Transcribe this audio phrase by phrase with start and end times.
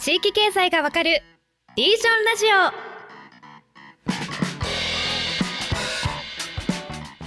[0.00, 1.22] 地域経済がわかる
[1.76, 2.46] リージョンラジ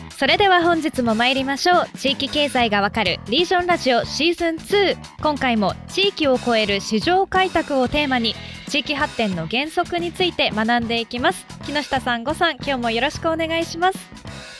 [0.10, 0.12] オ。
[0.18, 1.98] それでは本日も参りましょう。
[1.98, 8.36] 地域経済がわかるリージョンラジオシーズン2今回も地域を超える市場開拓をテーマに
[8.70, 11.46] 地域発展の原則について学んでいきます。
[11.66, 14.00] 木下さん、ごさん、今日もよろしくお願いします。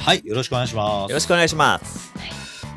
[0.02, 1.10] はい、よろしくお願いします。
[1.12, 2.12] よろしくお願いします。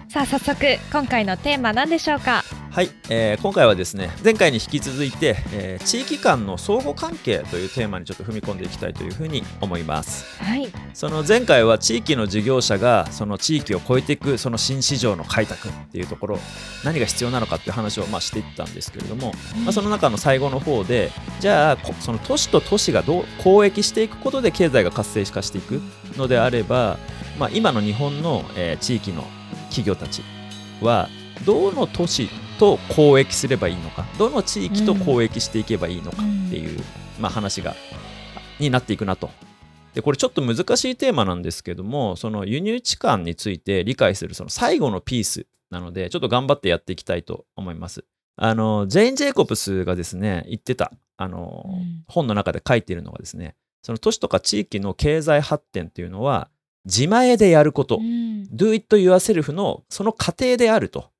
[0.09, 2.45] さあ早速今回のテーマ何でしょうか？
[2.75, 10.43] はい、えー今回はですね前回に引き続いて、えー地域間の相互関係というテーマにちょっと踏み込んでいきたいというふうに思います。
[10.43, 10.67] はい。
[10.93, 16.39] その前回は地域の事業者がその地域を超えていくその新市場の開拓っていうところ
[16.85, 19.33] 何が必要なのかっていう話をまあしていったんですけれども、
[19.63, 25.81] まあ、その中の最後の方でじゃあこその都市と都市がどう交易していくことで経済が活性化していく
[26.17, 26.99] のであれば、
[27.39, 29.25] まあ、今の日本の、えー地域の
[29.69, 30.23] 企業たち
[30.81, 31.09] は
[31.45, 34.07] どの都市と交易すればいいのか？
[34.19, 36.23] どの地域と交易していけばいいのか？
[36.23, 36.81] っていう、
[37.21, 37.75] まあ、話が
[38.59, 39.31] になっていくなと。
[39.95, 48.05] でこれちょっと難しいテーマなんですけどもその輸入地間について理解するその最後のピースなのでちょっと頑張ってやっていきたいと思います。
[48.37, 56.49] あのジェイン・ジェイコブスがですね言ってたあの、うん本の中で書いているのがですねその都市とか地域の経済発展というのは
[56.85, 61.11] 自前でやること、うん Do it yourself のその過程であると。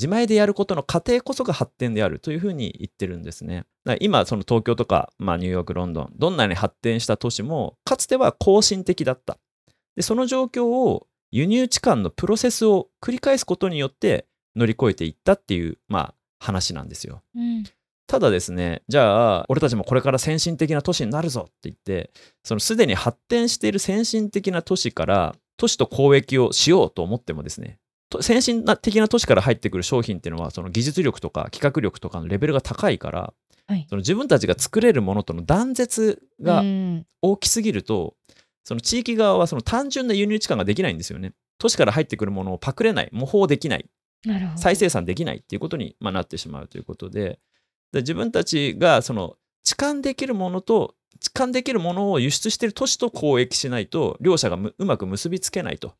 [0.00, 3.56] 自前でやることの過程こそが発展であるというふうに言ってるんですね。
[3.56, 9.36] だから今、その東京とか、まあ、ニューヨーク、ロンドン、どんなに発展した都市も、かつては更新的だった。
[9.96, 14.24] で、その状況を輸入地間のプロセスを繰り返すことによって
[14.56, 17.22] 乗り越えていったっていう、まあ、話なんですよ。
[17.36, 17.64] うん
[18.06, 22.10] ただですね、じゃあ、俺たちもこれから先進的な都市になるぞって言って、
[22.42, 27.79] そのすでに発展している先進的な都市から、都市と交易をしようと思ってもですね、と
[28.20, 33.32] 先進的な都市から入ってくる商品っていうのは、その技術力とか企画力とかのレベルが高いから、
[33.66, 38.14] はいその自分たちが作れるものとの断絶がうん大きすぎると、
[38.64, 41.32] その地域側はその単純な輸入地間ができないんですよね。
[41.58, 43.86] 都市から入ってくるものをパクれない、模倣できない。
[44.24, 47.38] なるほど再生産できないっていうことに、まあ、なってしまうということで
[47.92, 55.94] で自分たちがその置換できるものと置換できるものを輸出している都市と交易しないと両者がむうまく結びつけないと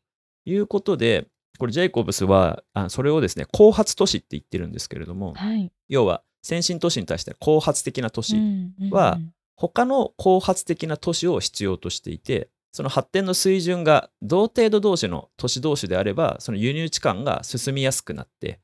[0.45, 1.27] いうことで
[1.57, 5.71] これジェイコブスはあそれをですね後発都市って言ってるんですけれどもはい。
[5.89, 9.19] 要は先進都市に対して後発的な都市、うんうんは
[9.55, 18.59] 他の後発的な都市を必要としていてその発展の水準が同程度同士の都市同士であればその輸入地間が進みやすくなって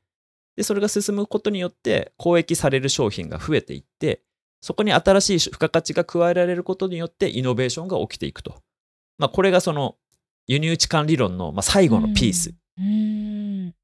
[0.56, 4.22] でそれが進むことによって交易される商品が増えていって
[4.60, 8.56] そこに新しい付加価値が加えられることによってイノベーションが起きていくと、
[9.18, 9.94] まあ、これがその
[10.48, 12.50] 輸入地間理論のまあ最後のピース。
[12.50, 12.56] うん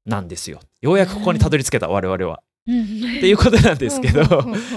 [0.05, 0.59] なんですよ。
[0.81, 2.41] ようやくここにたどり着けた我々は。
[2.67, 2.83] うん
[3.17, 4.23] っていうことなんですけど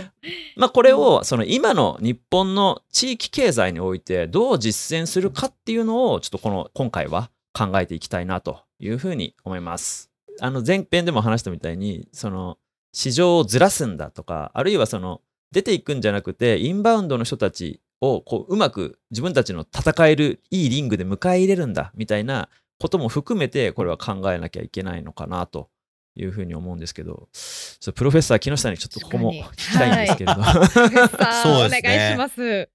[0.57, 10.11] まあこれをその今の日本の地域経済においてどう実践するかっていうのをちょっとこの今回は考えていきたいなというふうに思います。
[10.41, 12.59] あの前編でも話したみたいにその
[12.93, 25.69] 市場をずらすんだとかあるいはその出ていくんじゃなくてインバウンドの人たちをこううまく自分たちの戦えるいいリングで迎え入れるんだみたいなことも含めてこれは考えなきゃいけないのかなと
[26.15, 27.29] いうふうに思うんですけど。
[27.95, 30.63] プロフェッサー木下にちょっとここも聞きたいんですけれど、さ
[31.21, 32.69] あそうですねお願いします。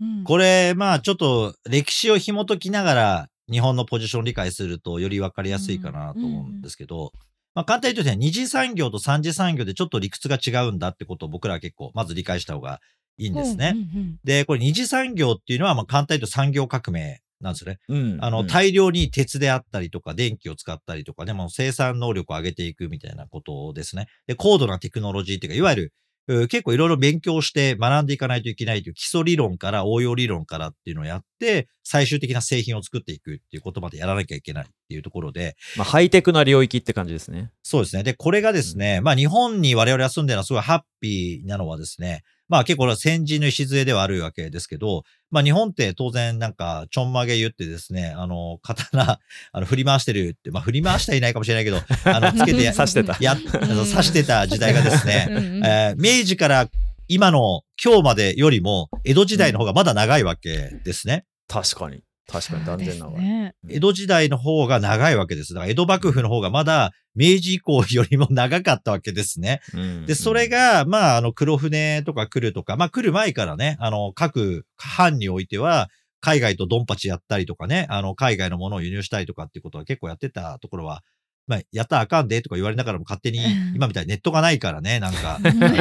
[0.00, 0.24] うん。
[0.24, 7.12] これ、まあちょっと歴史を紐解きながら日本のポジションを理解するとより分かりやすいかなと思うんですけど、
[7.54, 12.80] まあ簡単に言うとですね、二次産業と三次産業でちょっと理屈が違うんだってことを僕らは結構まず理解した方が
[13.16, 13.72] いいんですね。
[13.74, 14.18] うんうん。
[14.24, 17.78] で、これ二次産業っていうのはまあ簡単に言うと産業革命なんですよね。
[17.88, 24.06] うんあの、うん大量に鉄であったりとか、電気を使ったりとかね、もう生産能力を上げていくみたいなことですね。
[24.26, 25.92] で、高度なテクノロジーっていうか、いわゆる、
[26.28, 37.50] う結構いろいろ勉強して学んでいかないといけないという基礎理論から応用理論からっていうのをやって、最終的な製品を作っていくっていうことまでやらなきゃいけないっていうところで、まあ、ハイテクな領域って感じですね。
[37.62, 38.02] そうですね。
[38.02, 49.20] で、これがですね、まあ日本に我々が住んでるのはすごいハッピーなのはですね、まあ結構先人の礎ではあるわけですけど、まあ日本って当然なんかちょんまげ言ってですね、あの、刀、
[49.52, 56.68] あの、振り回してるって、まあ振り回してはいないかもしれないけど、 あの、つけてや刺してたや、刺してた時代がですね、えー明治から
[57.10, 61.24] 今の今日までよりも江戸時代の方がまだ長いわけですね。
[61.48, 62.02] 確かに。
[62.30, 63.22] 確かに断然長い。
[63.22, 65.54] ね江戸時代の方が長いわけです。
[65.54, 69.60] だから江戸幕府の方がまだ明治以降よりも長かったわけですね。
[69.74, 75.88] うんで、それ、が、まあ、あの、黒船とか来るとか、まあ、来る前からね、あの、各藩においては、
[76.20, 81.02] 海外とドンパチやったりとかね、あの、海外のものを輸入したりとかっていうことは結構やってたところは
[81.48, 83.40] まあ、やったらあかんでとか言われながらも勝手にう
[83.72, 85.38] ん、今みたいにネットがないからね、なんか。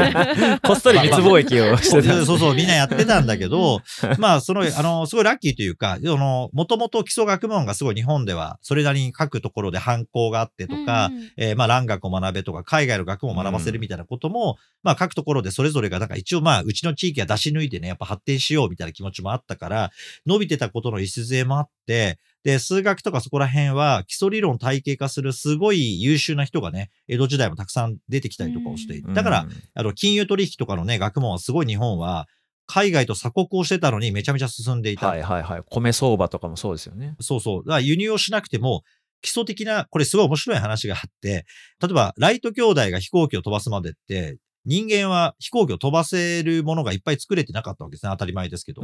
[0.64, 2.26] こっそり密貿易をしてた。
[2.26, 3.82] そうそう、みんなやってたんだけど、
[4.18, 19.92] まあ、その、あの、すごいラッキーというか、その、もともと基礎学問がすごい日本では、それなりに各ところで反抗があってとか、うんえーまあ、蘭学を学べとか、海外の学問を学ばせるみたいなことも、まあ、各ところでそれぞれが、なんか一応まあ、うちの地域は出し抜いてね、やっぱ発展しようみたいな気持ちもあったから、
[20.26, 32.26] 伸びてたことの礎もあって、で、数学とかそこら辺は基礎理論体系化するすごい優秀な人がね、江戸時代もたくさん出てきたりとかをしていて、だから、うん、あの、金融取引とかのね、学問はすごい日本は、
[32.66, 35.08] 海外と鎖国をしてたのにめちゃめちゃ進んでいた。
[35.08, 35.64] はいはいはい。
[35.70, 37.18] 米相場とかもそうですよね。
[37.20, 37.64] そうそう。
[37.66, 38.84] だから輸入をしなくても、
[39.22, 41.46] 基礎的な、これすごい面白い話があって、
[41.82, 48.12] 例えば、ライト兄弟が飛行機を飛ばすまでって、人間は飛行機を飛ばせるものがいっぱい作れてなかったわけですね。
[48.12, 48.84] 当たり前ですけど。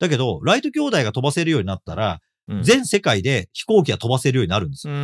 [0.00, 2.18] だけど、ライト兄弟が飛ばせるようになったら、うん。
[2.62, 4.94] 全世界で飛行機が飛ばせるようになるんですよ。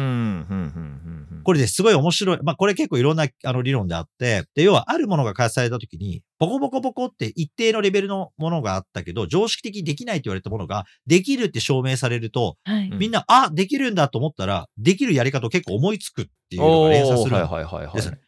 [1.44, 2.38] これですごい面白い。
[2.42, 17.96] まあ、これ結構いろんなあの理論であって、で、要はあるものが開発されたときに、ボコボコボコって一定のレベルのものがあったけど、常識的にできないって言われたものが、できるって証明されると、はいうんみんな、あ、できるんだと思ったら、できるやり方を結構思いつくっていうのが連鎖するんおーはいはいはいはい。
[17.96, 18.18] ですね。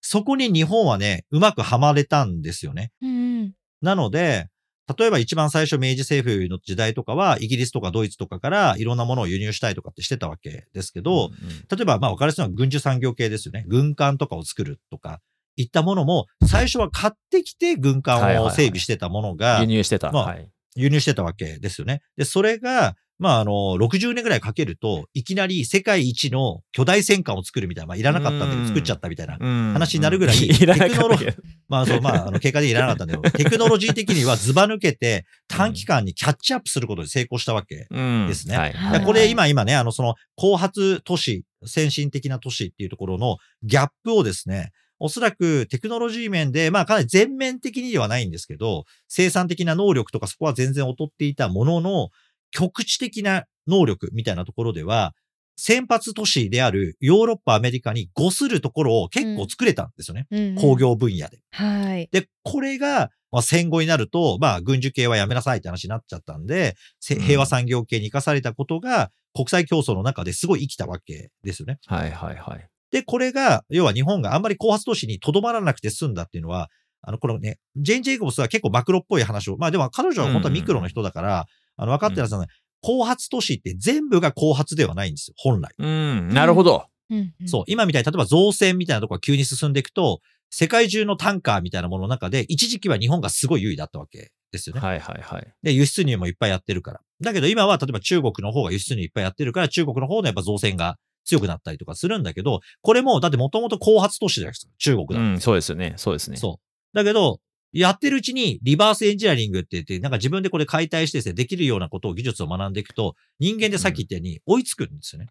[0.00, 2.92] そこに日本はね、うまくはまれたんですよね。
[3.02, 4.48] うんなので、
[4.96, 11.34] 例えば一番最初明治政府の時代とかは、イギリスとかドイツとかからいろんなものを輸入したいとかってしてたわけですけど、んん
[11.70, 13.64] 例えば、まあ、分かりやすいのは軍需産業系ですよね。
[13.68, 15.20] 軍艦とかを作るとか、
[15.56, 20.12] いったものも、最初は買ってきて軍艦を整備してたものが輸、入してた。
[20.12, 20.50] まあはい。
[20.76, 22.02] 輸入してたわけですよね。
[22.16, 29.38] で、それが、まあ、あの、60年ぐらいかけると、いきなり世界一の巨大戦艦を作るみたいな、まあ、いらなかったんだけど、作っちゃったみたいな。
[29.38, 31.42] 話話になるぐらい いらなかったけど。
[31.68, 37.86] まあ、そう、まあ、あの、結果でいらなかったんだけど、 テクノロジー的にはズバ抜けて、短期間にキャッチアップすることで成功したわけ。
[37.90, 38.26] うん。
[38.28, 38.56] ですね。
[38.56, 39.04] はい。
[39.04, 44.70] これ今今ね、あの、その、後発都市、先進的な都市っていうところのギャップをですね、
[45.00, 52.10] おそらくテクノロジー面で、まあかなり全面的にではないんですけど、生産的な能力とかそこは全然劣っていたものの、
[52.50, 55.14] 局地的な能力みたいなところでは、
[55.56, 60.26] 先発都市であるヨーロッパ、アメリカに誤するところを結構作れたんですよね。
[60.30, 61.40] うん工業分野で。
[61.50, 71.78] はいで、これが、まあ、戦後になると、まあ、軍需系はやめなさいって話になっちゃったんで、平和産業系に生かされたことが、国際競争の中ですごい生きたわけですよね。
[71.86, 72.68] はいはいはい。
[72.90, 76.70] で、これが、要は日本があんまり後発都市にとどまらなくて済んだっていうのは、
[77.02, 81.46] あの、このね、ジェーン・ジェイコブスは結構マクロっぽい話を、まあでも彼女は本当はミクロの人だから、
[81.78, 82.48] あの、分かってるはずなんだ
[82.82, 85.72] 後発都市って全部が後発ではないんですよ、本来。
[85.78, 86.86] うん、なるほど。
[87.10, 90.20] うんうんそう、今みたいに、例えば造船みたいなところが急に進んでいくと、
[90.50, 94.80] 世界中のタンカーみたいなものの中で、一時期は日本がすごい優位だったわけですよね。
[94.80, 95.46] はいはいはい。
[95.62, 97.00] で、輸出入もいっぱいやってるから。
[97.20, 105.94] だけど今は、例えば中国の方が輸出入いっぱいやってるから、中国の方のやっぱ造船が強くなったりとかするんだけど、これも、だってもともと後発都市じゃないですか、中国だうん、そうですよね。
[105.96, 106.36] そうですね。
[106.36, 106.96] そう。
[106.96, 107.40] だけど、
[107.72, 115.28] やってるうちにリバースエンジニアリングって言って、なんか自分でこれ解体してですね、できるようなことを技術を学んでいくと、人間でさっき言ったように追いつくんですよね。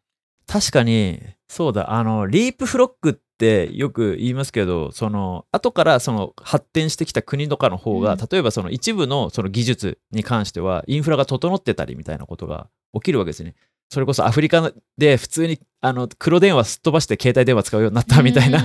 [0.47, 1.19] 確かに、
[1.49, 13.55] そうだ、あの、リープフロックってよく言いますけど、その、後からその発展してきた国とかの方が、うん例えばその一部のその技術に関しては、インフラが整ってたりみたいなことが起きるわけですね。
[13.89, 18.59] それこそアフリカで普通にあの黒電話すっ飛ばして携帯電話使うようになったみたいな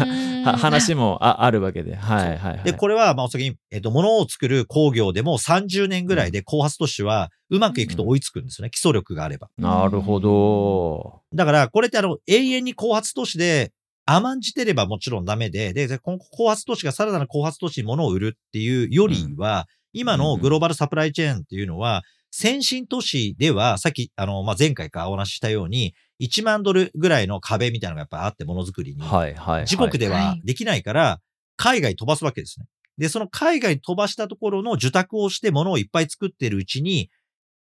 [0.57, 1.95] 話もああるわけで。
[1.95, 2.64] はいはいはい。
[2.64, 8.71] で、これは、まあ、おそらく、えっと、物を作る工業でも30年ぐらいで後発都市はうまくいくと追いつくんですよね。
[8.71, 9.49] 基礎力があれば。
[9.57, 11.21] なるほど。
[11.33, 13.73] だから、これってあの、永遠に後発都市で
[14.05, 22.02] 甘んじてればもちろんダメで、で、この後発都市がさらなる後発都市に物を売るっていうよりは、今のグローバルサプライチェーンっていうのは、
[22.35, 29.03] 先進都市では、さっき、あの、まあ、前回からお話ししたように、1万ドルぐらいの壁みたいなのがやっぱあって、ものづくりに。
[29.03, 29.61] はいはい、はい。
[29.62, 31.21] 自国でははいできないから、
[31.57, 32.67] 海外に飛ばすわけですね。
[32.97, 37.11] で、その海外に飛ばしたところの受託をして物をいっぱい作ってるうちに、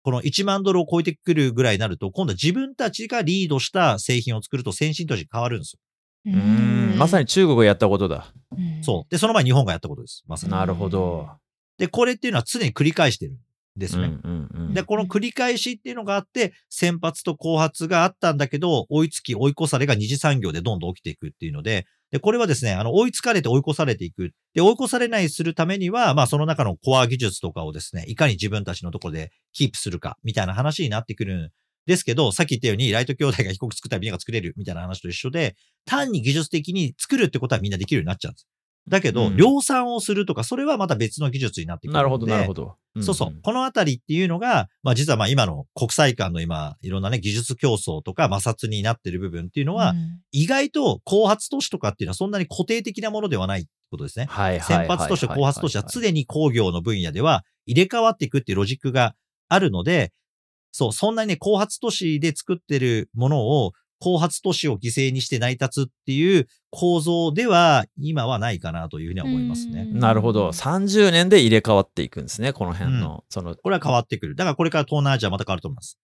[0.02, 5.80] この1万ドルを超えてくるぐらいになると、今度は自分たちがリードした製品を作ると先進都市に変わるんですよ。
[6.32, 8.32] うーん、まさに中国がやったことだ。
[8.56, 9.10] うんそう。
[9.10, 10.24] で、その前に日本がやったことです。
[10.26, 10.52] まさに。
[10.52, 11.28] なるほど。
[11.78, 13.38] で、これっていうのは常に繰り返してるん
[13.76, 14.10] ですね。
[14.72, 24.30] で、この繰り返しっていうのがあって、先発と後発があったんだけど、追いつき追い越されが二次産業でどんどん起きていくっていうので、で、これはですね、あの、追いつかれて追い越されていく。
[24.54, 31.50] で、追い越されないするためには、まあ、その中のコア技術とかをですね、いかに自分たちのところでキープするか、みたいな話になってくるん
[31.86, 38.46] ですけど、さっき言ったように、ライト兄弟が飛行機作ったらみんなが作れるみたいな話と一緒で、単に技術的に作るってことはみんなできるようになっちゃうんです。
[38.88, 41.98] だけど、うん量産をするとか、それはまた別の技術になってくるので。
[41.98, 42.76] なるほど、なるほど。
[43.02, 43.34] そうそう。
[43.42, 54.26] このあたりっていうのが、まあ実はまあ今の国際間の今、いろんなね、技術競争とか摩擦になってる部分っていうのは、うん意外と後発都市とかっていうのはそんなに固定的なものではないってことですね。
[54.28, 59.14] はいはいはいはい先発都市と後発都市は常に工業の分野では入れ替わっていくっていうロジックが
[59.48, 60.12] あるので、
[60.72, 69.82] そう、そんなにね、後発都市で作ってるものを後発都市を犠牲にして成り立つっていう構造では今はないかなというふうには思いますね。
[69.82, 70.48] うんなるほど。
[70.48, 73.24] 30年で入れ替わっていくんですね、この辺の。
[73.30, 74.34] その、これは変わってくる。
[74.34, 75.98] だからこれから東南アジアまた変わると思います。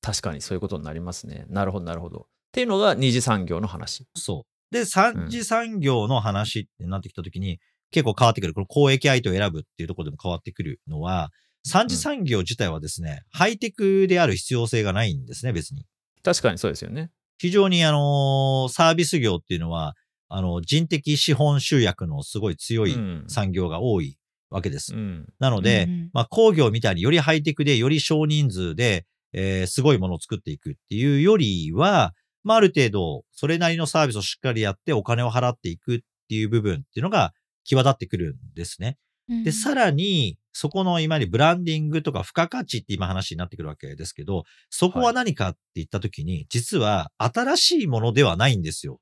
[0.00, 1.44] 確かにそういうことになりますね。
[1.48, 2.20] なるほど、なるほど。
[2.20, 4.06] っていうのが二次産業の話。
[4.14, 4.74] そう。
[4.74, 7.58] で、三次産業の話ってなってきたときに、
[7.90, 8.54] 結構変わってくる。
[8.54, 11.30] この公益相手を選ぶっていうところでも変わってくるのは、
[11.64, 15.84] 三次産業自体はですね、ハイテクである必要性がないんですね、別に。
[16.22, 17.10] 確かにそうですよね。
[17.38, 19.94] 非常にあの、サービス業っていうのは、
[20.28, 24.18] あの、人的資本集約のすごい強いうん産業が多い
[24.50, 24.94] わけです。
[24.94, 25.26] うん。
[25.38, 37.32] なので、うんまあ、工業みたいによりハイテクで、より少人数で、えーすごいものを作っていくっていうよりは、まあ、ある程度、それなりのサービスをしっかりやってお金を払っていくっていう部分っていうのが
[37.64, 38.96] 際立ってくるんですね。
[39.28, 49.00] で、さらに、そこの今にブランディングとか付加価値って今話になってくるわけですけど、そこは何かって言ったときに、実は新しいものではないんですよ。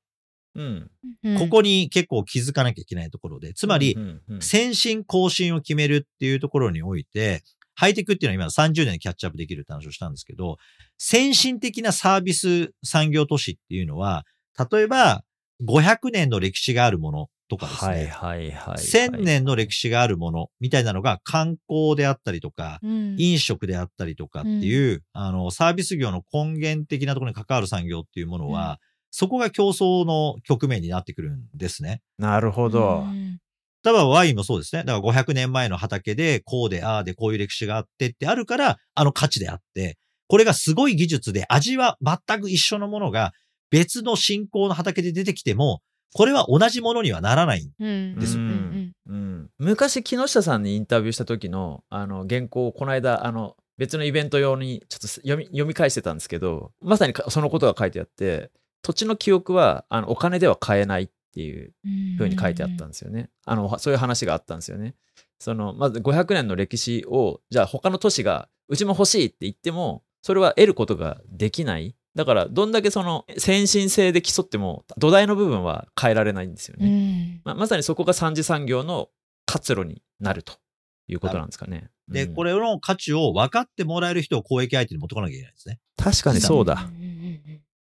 [0.55, 0.91] うん。
[1.23, 3.53] うんここに結構気づかなきゃいけないところで。
[3.53, 3.97] つまり
[4.39, 7.43] 先進更新を決めるっていうところにおいて、
[7.75, 10.57] ハイテクっていうのは今30年でキャッチアップできるって話をしたんですけど、
[10.97, 14.25] 先進的なサービス産業都市っていうのは、
[14.71, 15.23] 例えば
[15.63, 18.75] 500年の歴史があるものとかですね、はいはいはい。
[18.77, 28.79] 1000年の歴史があるものみたいなのが観光であったりとか、うん飲食であったりとかっていう、あの、サービス業の根源的なところに関わる産業っていうものは、
[29.11, 32.01] そこが競争の局面になってくるんですね。
[32.17, 33.05] なるほど。
[33.07, 33.39] うん
[33.85, 34.83] 例えばワインもそうですね。
[34.83, 43.31] だから500年前の畑で、こうで、ああで、こういう歴史があってってあるから、あの価値であって、これがすごい技術で味は全く一緒のものが
[43.69, 45.81] 別の信仰の畑で出てきても、
[46.15, 47.69] これは同じものにはならない。
[47.77, 58.49] うんですうんうんうん、昔木下さんにインタビューした時のあの原稿をこの間あの別のイベント用にちょっと読み読み返してたんですけどまさにかそのことが書いてあって
[58.81, 63.29] 土地の記憶はあのお金では買えないっていううんふうに書いてあったんですよね。
[63.43, 64.95] あのそういう話があったんですよね。
[65.37, 71.93] そのまず500年の歴史をじゃあ他の都市がうちも欲しいって言ってもそれは得ることができない。
[72.15, 76.89] だからどんだけその先進性で競っても土台の部分は変えられないんですようね。
[76.89, 79.09] んまあ、まさにそこが三次産業の
[79.45, 80.53] 活路になると
[81.07, 81.89] いうことなんですかね。
[82.07, 85.79] で、うんこれの価値を分かってもらえる人を公益相手に持ってこなきゃいけないんですね。
[85.97, 86.89] 確かにそうだ。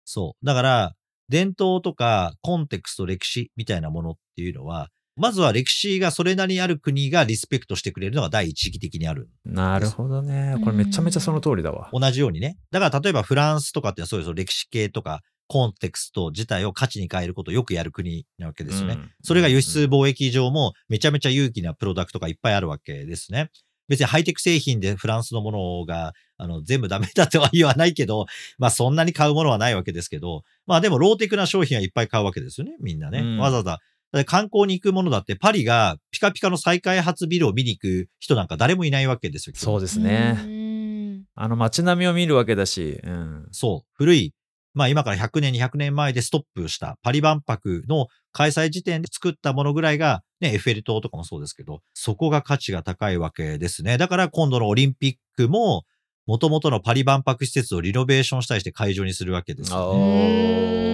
[0.05, 0.47] そう。
[0.47, 0.97] だから、
[1.29, 9.29] 伝統とかコンテクスト、歴史みたいなものっていうのは、まずは歴史がそれなりにある国がリスペクトしてくれるのが第一義的にある。
[9.45, 10.57] なるほどね。
[10.65, 11.91] これめちゃめちゃその通りだわ。
[11.93, 12.57] 同じようにね。
[12.71, 18.95] だから例えばフランスとかってそういう歴史系とかコンテクスト自体を価値に変えることをよくやる国なわけですよね。
[18.95, 23.51] うんそれが輸出貿易上もめちゃめちゃ有機なプロダクトがいっぱいあるわけですね。
[23.91, 33.19] 別にハイテク製品でフランスのものがあの全部ダメだとは言わないけど、まあそんなに買うものはないわけですけど、まあでもローテクな商品はいっぱい買うわけですよね、みんなね。
[33.19, 33.79] うんわざわざ。
[34.27, 39.55] 観光に行くものだってパリがピカピカの再開発ビルを見に行く人なんか誰もいないわけですよ。
[39.57, 40.33] そうですうね。
[40.33, 43.49] んあの街並みを見るわけだし、うん。
[43.53, 44.35] そう、古い、
[44.75, 53.97] まあ今から100年、200年前でストップしたパリ万博の開催時点で作ったものぐらいが、ね、エッフェル塔とかもそうですけど、そこが価値が高いわけですね。
[53.99, 55.85] だから今度のオリンピックも、
[56.27, 60.90] 元々のパリ万博施設をリノベーションしたりして会場にするわけですよね、お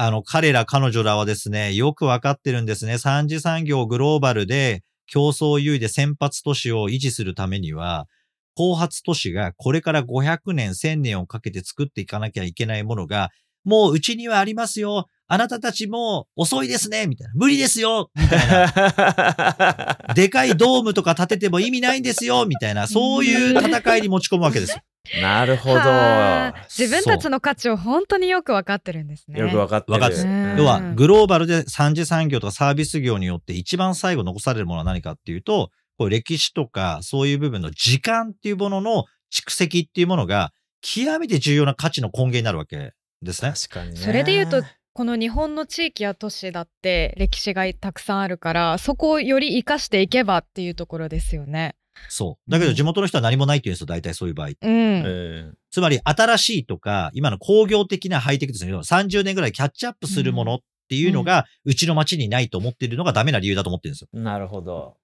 [0.00, 2.98] あの、彼ら、彼女らはですね、よくわかってるんですね。
[2.98, 8.06] 三次産業グローバルで競争優位で先発都市を維持するためには、
[8.54, 13.30] 後発都市がこれから500年、1000年をかけて作っていかなきゃいけないものが、
[13.64, 15.08] もううちにはありますよ。
[15.26, 17.08] あなたたちも遅いですね。
[17.08, 17.32] みたいな。
[17.34, 18.08] 無理ですよ。
[18.14, 20.14] みたいな。
[20.14, 22.46] でかいドームとか建てても意味ないんですよ。
[22.46, 22.86] みたいな。
[22.86, 24.82] そういう戦いに持ち込むわけですよ。
[25.20, 25.76] なるほど。
[25.76, 29.40] はあ自分たちの価値を本当によく分かってるんですね。
[29.40, 29.92] よくわかってる。
[29.94, 30.16] わかって
[30.58, 43.52] 要は、グローバルで三次産業とかサービス業によって一番最後残されるものは何かっていうと、こう歴史とかそういう部分の時間っていうものの蓄積っていうものが極めて重要な価値の根源になるわけですね。
[43.52, 43.96] 確かにね。
[43.96, 44.62] それで言うと
[44.92, 51.76] この日本の地域や都市だって歴史がたくさんあるからそこをより生かしていけばっていうところですよね。
[52.08, 52.50] そう。
[52.50, 54.48] だけど地元の人は何もないって言うんですよ、大体そういう場合。
[54.48, 54.54] うん。
[54.62, 58.72] えつまり新しいとか、今の工業的なハイテクですね。
[58.72, 64.08] 30年ぐらいキャッチアップするものっっていうのが、うちの町にないと思ってるのがダメな理由だと思ってるんですよ。
[64.14, 64.96] なるほど。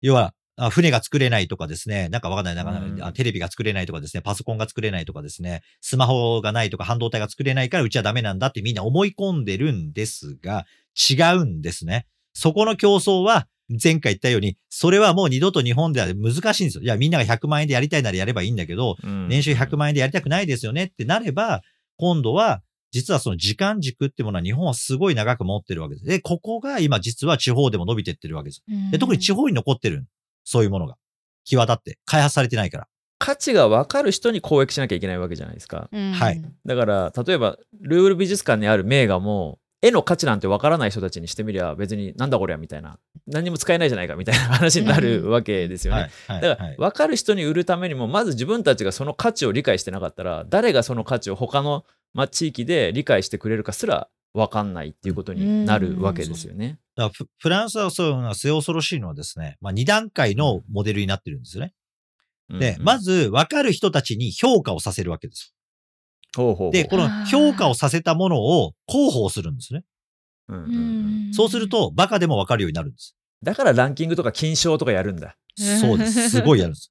[0.00, 10.66] 要は、あ船が作れないとかですね、なんかわかんない、なんかうんあテレビが作れないとかですね、パソコンが作れないとかですね、スマホがないとか半導体が作れないからうちはダメなんだってみんな思い込んでるんですが、
[11.08, 12.06] 違うんですね。
[12.32, 16.82] そこの競争は、前回言ったように、それはもう二度と日本では難しいんですよ。
[16.82, 18.96] いや、みんなが100万円でやりたいならやればいいんだけど、
[19.28, 21.62] 年収100万円でやりたくないですよねってなれば、
[21.96, 26.06] 今度は、実はその時間軸ってものは日本はすごい長く持ってるわけです。
[26.06, 28.62] で、ここが今実は地方でも伸びてってるわけです。
[28.90, 30.06] で特に地方に残ってる。
[30.44, 30.96] そういうものが。
[31.44, 31.98] 際立って。
[32.06, 32.88] 開発されてないから。
[33.18, 35.88] 価値が分かる人に公益しなきゃいけないわけじゃないですか。
[35.92, 46.10] はいだから例えばルール美術館にある名画も絵の価値なんて分からない人たちにしてみりゃ別になんだこりゃみたいな何にも使えないじゃないかみたいな話になるわけですよね。
[46.28, 56.78] だからはい分かる人に売るためにもまず自分たちがその価値を理解してなかったら誰がその価値を他のまあ地域で理解してくれるかすら分かんないっていうことになるわけですよね。
[56.96, 61.74] だからフフランスはそういうのは末恐ろしいのはですね、まあ、2段階のモデルになってるんですよね。
[62.50, 65.54] で、うんまず、分かる人たちに評価をさせるわけです。
[66.36, 69.84] ほうほうほうで、この評価をさせたものを広報するんですね。
[70.48, 73.14] うんうんうんそうすると、バカでも分かるようになるんです。
[73.42, 75.36] だからランキングとか金賞とかやるんだ。
[75.56, 76.30] そうです。
[76.30, 76.90] すごいやるんです。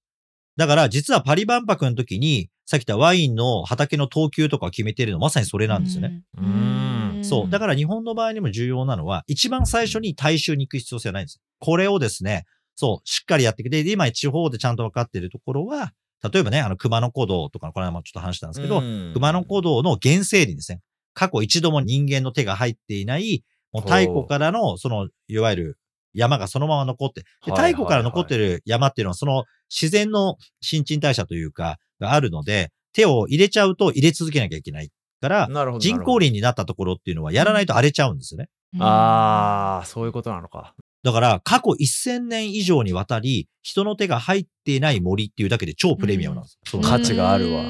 [0.58, 6.22] だから、実はパリ万博の時に、さっき言ったワインの畑の等級とかを決めてるのまさにそれなんですよね。
[6.38, 7.50] うんそう。
[7.50, 11.40] だかから日本の場合にも重要なのは、一番最初に大衆に行く必要性はないんです。
[11.60, 20.82] これをですね、そう、しっかりやってきて、で今地方でちゃんと分かっているところは、例えばね、あの、熊野古道とか、これはもちょっと話したんですけど、うん熊野古道の原生林ですね。
[21.14, 25.78] 過去一度も人間の手が入っていない、もう太古からの、その、いわゆる
[26.14, 35.48] 山がそのまま残って、で太古から残ってる山っていうのは、その自然の新陳代謝というか、があるので、手を入れちゃうと入れ続けなきゃいけないから。
[35.80, 38.50] 人工林になったところっていうのはやらないと荒れちゃうんですよね。
[38.80, 40.74] ああ、そういうことなのか。
[41.08, 46.60] だから、過去1000年以上にわたり、人の手が入っていない森っていうだけで超プレミアムなんです。
[46.66, 47.64] そう価値があるわ。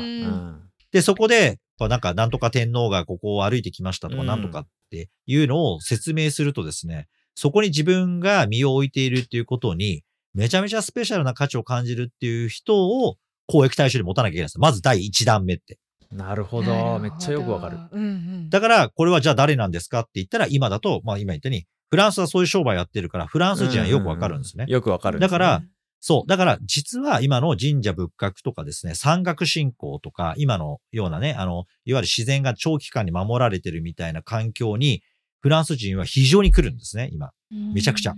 [0.91, 10.01] で、そこで、まあなんか、なんとか天皇がここを歩いてきましたとか、うんなんとかっていうのを説明するとですね、そこに自分が身を置いているっていうことに、
[10.34, 14.59] めちゃめちゃスペシャルな価値を感じるっていう人を公益対象に持たなきゃいけないんです。
[14.59, 15.77] まず第一弾目って。
[16.12, 16.98] なるほど。
[16.98, 17.77] めっちゃよくわかる。。
[17.92, 24.66] うんうんだから、これはじゃあ誰なんですかって言ったら、今だと、まあ今言ったように、フランスはそういう商売やってるから、フランス人はよくわかるんですね。
[24.68, 25.22] よくわかるね。
[25.22, 25.62] だから、
[26.00, 26.30] そう。
[26.30, 35.02] だから、実は今の神社仏閣とかですね、山岳信仰とか、今のようなね、あの、いわゆる自然が長期間に守られてるみたいな環境に、
[35.40, 37.32] フランス人は非常に来るんですね、今。
[37.74, 38.14] めちゃくちゃ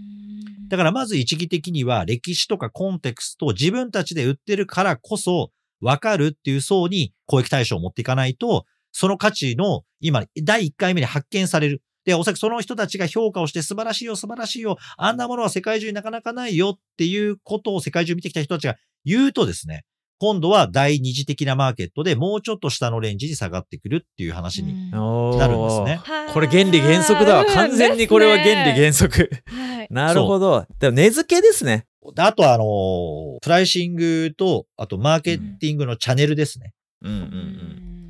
[0.70, 5.52] だからまず一義的には歴史とかコンテクストを自分たちで売ってるからこそ
[5.82, 11.82] 分かるっていう層に公益対象を持っていかないと、その価値の今第1回目に発見される。
[12.06, 19.84] で、おそらくその人たちが評価をして素晴らしいよ、素晴らしいよ、あんなものは世界中になかなかないよっていうことを世界中見てきた人たちが言うとですね、
[20.20, 24.92] 今度は第二次的なマーケットでもうちょっと下のレンジに下がってくるっていう話に。
[24.92, 26.02] なるんですね
[26.34, 27.46] これ原理原則だわ。
[27.46, 29.30] 完全にこれは原理原則。
[29.46, 30.66] はいなるほど。
[30.80, 31.86] でも根付けですね。
[32.14, 36.74] であとはあのープライシングと、あとマーケティングのチャンネルですね。
[37.02, 37.22] うんうんう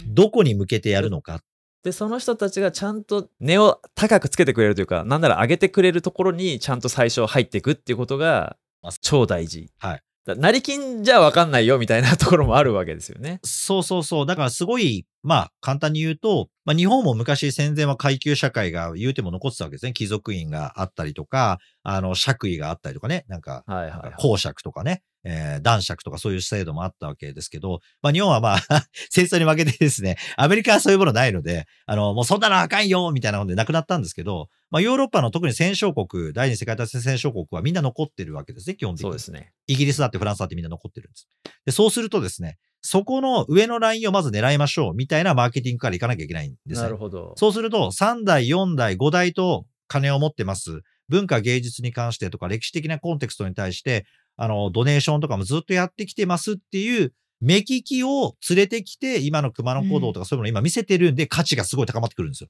[0.05, 0.13] ん。
[0.15, 1.41] どこに向けてやるのか。
[1.83, 8.57] で、その人たちがちゃんと値を高くつけてくれるというか、なんなら上げてくれるところにちゃんと最初入っていくっていうことが
[9.01, 9.71] 超大事。
[9.79, 10.03] はい。
[10.25, 13.39] だ成金じゃわかんないよみたいなところもあるわけですよね。
[13.43, 14.25] そうそうそう。
[14.25, 19.93] だからすごい、まあ簡単に言うと、まあ日本も昔戦前は階級社会が言うても残ってたわけですね。
[19.93, 23.25] 貴族院があったりとか、あの、爵位があったりとかね。
[23.27, 24.13] なんか、はいはいはい。
[24.17, 28.59] 公爵とかね、えー男爵とかそういう制度もあったわけですけど、まあ日本はまあ、
[29.09, 39.09] 戦争に負けてですね、アメリカはそういうものないので、あの、もうそんなのあかんよみたいなのでなくなったんですけど、まあヨーロッパの特に戦勝国、第二次世界大戦戦勝国はみんな残ってるわけですね、基本的に。
[39.09, 39.51] そうですね。
[39.67, 41.27] イギリスだってフランスだってみんな残ってるんです。
[41.65, 46.97] で、そうするとですね、そこの上のラインをまず狙いましょうみたいなマーケティングからいかなきゃいけないんですねなる。
[46.97, 47.33] ほど。
[47.35, 50.81] そうすると、3代、4代、5代と金を持ってます。
[51.09, 54.05] 文化芸術に関してとか歴史的なコンテクストに対して、
[54.41, 62.49] あの、ドネーションとかもずっとやってきてますっていう、目利きを連れてきて、今の熊野古道とかそういうものを今見せてるんで、価値がすごい高まってくるんですよ。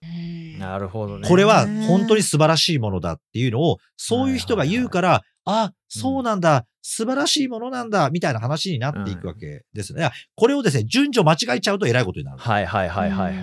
[0.58, 1.28] なるほどね。
[1.28, 10.02] これは本当に素晴らしいものだっていうのを、そういう人が言うから、あ、そうなんだ、素晴らしいものなんだ、みたいな話になっていくわけですね。
[10.02, 12.38] いやこれをですね、順序間違えちゃうと偉いことになる。
[12.38, 13.41] はいはいはいはいは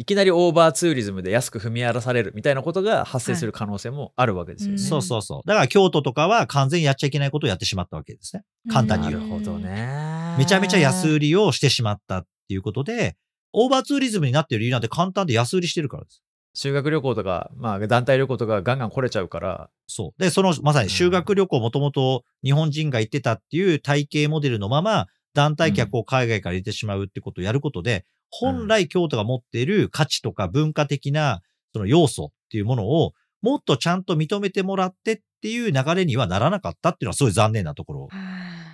[0.00, 0.04] い。
[0.04, 4.74] きなりオーバーツーリズムで安く踏み荒らされるみたいなことが発生する可能性もあるわけですよね。
[4.74, 5.48] はいそうそうそう。
[5.48, 8.42] だから京都とかは完全にやっちゃいけないことをやってしまったわけですね。
[8.70, 10.36] 簡単に言うなるほどね。
[10.38, 13.16] めちゃめちゃ安売りをしてしまったっていうことで、
[13.52, 16.22] オーバーツーリズムになっている理由なんて簡単で安売りしてるからです。
[16.54, 20.22] 修学旅行とか、まあ、団体旅行とかガンガン来れちゃうから、そう。
[20.22, 33.12] で、その、まさに修学旅行もともと日本人が行ってたっていう体系モデルのまま、団体客を海外から入れてしまうってことをやることで、本来京都が持っている価値とか文化的なその要素っていうものを、
[33.42, 38.08] もっとちゃんと認めてもらってっていう流れにはならなかったっていうのはすごい残念なところ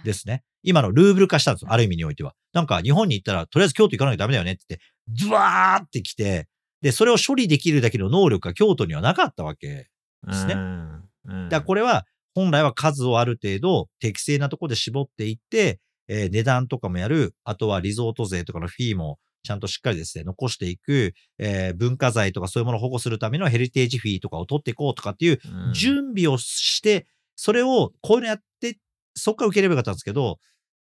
[0.04, 0.42] ですね。
[0.62, 1.72] 今のルーブル化したんですよ。
[1.72, 2.34] ある意味においては。
[2.52, 4.84] なんか日本に行ったら、とりあえず京都行かなきゃダメだよねって言って、
[5.24, 6.48] ズワーって来て、
[6.82, 9.88] で、それを処理できるだけの能力が京都にはなかったわけ
[10.26, 25.72] ですねだからこれは、本来は数をある程度適正なところで絞っていって、えー値段とかもやる、あとはリゾート税とかのフィーもちゃんとしっかりですね、残していく、えー文化財とかそういうものを保護するためのヘリテージフィーとかを取っていこうとかっていううん。
[25.72, 27.06] 準備をして、
[27.36, 28.78] それをこういうのやって、
[29.14, 30.38] そっから受ければよかったんですけど、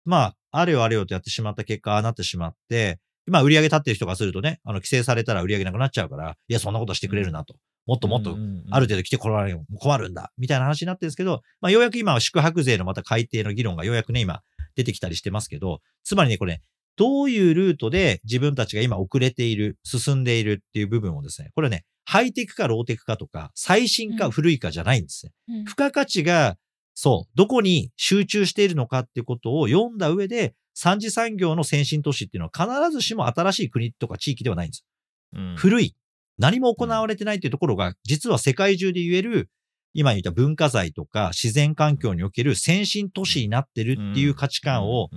[0.05, 7.55] まあ、あれよあれよとやってしまった結果、ああなってしまって、まあ、売り上げ立ってる人がするとね、あの、規制されたら売り上げなくなっちゃうから、いや、そんなことしてくれるなと。
[7.87, 8.35] もっともっと
[8.71, 14.41] ある程度来てこられる困るんだ、みたいな話になってるんですけど、まあ、ようやく今は宿泊税のまた改定の議論がようやくね、今
[14.75, 16.61] 出てきたりしてますけど、つまりね、これ、
[16.97, 25.31] どういうルートで自分たちが今遅れている、進んでいるっていう部分をですね、これね、ハイテクかローテクかとか、最新かうん古いかじゃないんですね。
[25.49, 26.57] うん付加価値が、
[26.93, 34.85] そう、どこに集中しているのかっていうことを読んだ上で、三次産業の先進都市っていうのは必ずしも新しい国とか地域ではないんです。
[35.33, 35.95] うん古い。
[36.37, 39.49] 何も行われてないっていうところが、実は世界中で言える、
[39.95, 45.09] 今言った文化財とか自然環境における先進都市になってるっていう価値観を、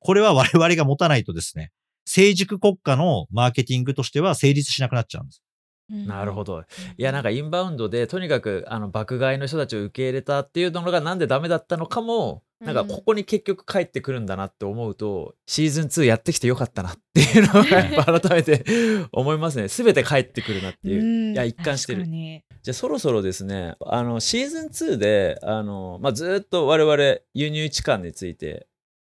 [0.00, 1.70] これは我々が持たないとですね、
[2.04, 5.42] 成熟国家のマーケティングとしては成立しなくなっちゃうんです。
[5.88, 6.62] なるほど。
[6.96, 18.64] いやなんかインバウンドでとにかくあの爆買いの人たちを受け入れたっていうのがなんでダメだったのかもなんかここに結局帰ってくるんだなって思うと、シーズン2やってきてよかったなっていうのが やっぱ改めて
[19.10, 19.68] 思いますね。
[19.68, 21.02] 全て帰ってくるなっていう。
[21.02, 21.32] うん。
[21.32, 22.04] いや一貫してる。
[22.04, 28.68] じゃあそろそろですねあのシーズン2であの、まあ、ずっと我々輸入置換について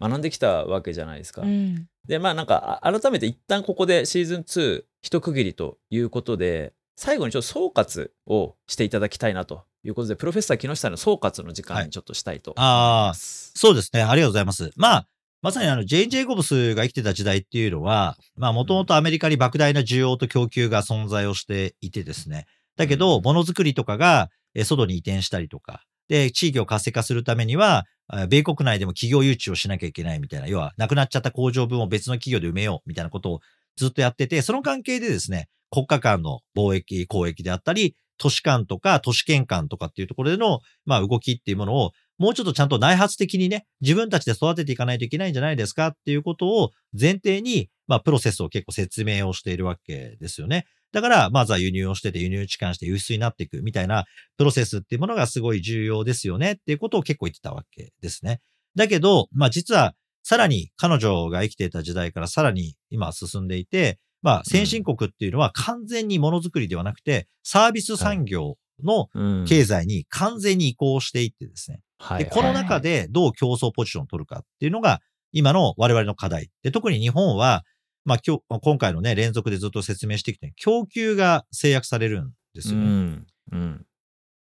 [0.01, 1.43] 学んできたわけじゃないですか。
[1.43, 1.87] うん。
[2.07, 13.51] でまあなんかあ改めて一旦ここでシーズン2一区切りということで最後にちょっと総括をしていただきたいなということでプロフェッサー木下の総括の時間にちょっとしたいと思います。
[13.55, 14.01] そうですね。
[14.01, 14.71] ありがとうございます。
[14.75, 15.07] まあ、
[15.41, 16.23] まさにあの、J.J.
[16.23, 22.47] ゴブスが生きてた時代っていうのは、まあ、もともとアメリカに莫大な需要と供給が存在をしていてですね。
[22.77, 33.39] だけど、うんものづくりとかが、えー外に移転したりとか、で、地域を活性化するためには、あ米国内でも企業誘致をしなきゃいけないみたいな、要は、なくなっちゃった工場分を別の企業で埋めようみたいなことを
[33.75, 50.65] ずっとやってて、その関係でですね、国家間の貿易、交易であったり、都市間とか都市圏間とかっていうところでの、まあ、動きっていうものを、もうちょっとちゃんと内発的にね、自分たちで育てていかないといけないんじゃないですかっていうことを前提に、まあ、プロセスを結構説明をしているわけですよね。
[50.91, 54.05] だから、まずは輸入をしてて、輸入置換して輸出になっていくみたいな
[54.37, 58.39] プロセスっていうものがすごい重要ですよねっていうことを結構言ってたわけですね。
[58.75, 69.45] だけど、まあ実は、さらに彼女が生きていた時代からさらに今進んでいて、まあ先進国っていうのは完全にものづくりではなくて、サービス産業のうん。
[69.47, 71.77] 経済に完全に移行していってですね。
[71.99, 72.29] で、はい。
[72.29, 74.99] この中でどう競争ポジションを取るかっていうのが、
[75.31, 76.49] 今の我々の課題。
[76.63, 77.63] で、特に日本は、
[78.03, 82.85] まあ、今日、今回のね、連続でずっと説明してきて、供給が制約されるんですよね。
[82.85, 83.27] うん。
[83.51, 83.85] うん。